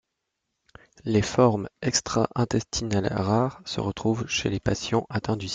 [1.05, 5.49] Les formes extra-intestinales, rares, se retrouvent chez les patients atteints de sida.